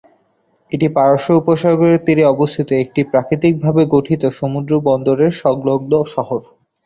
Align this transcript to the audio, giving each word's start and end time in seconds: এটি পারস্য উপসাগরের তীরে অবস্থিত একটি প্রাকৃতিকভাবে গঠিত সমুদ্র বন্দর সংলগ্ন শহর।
এটি 0.71 0.87
পারস্য 0.95 1.29
উপসাগরের 1.41 2.03
তীরে 2.05 2.23
অবস্থিত 2.25 2.69
একটি 2.83 3.01
প্রাকৃতিকভাবে 3.11 3.81
গঠিত 3.95 4.23
সমুদ্র 4.39 4.71
বন্দর 4.87 5.17
সংলগ্ন 5.41 5.93
শহর। 6.13 6.41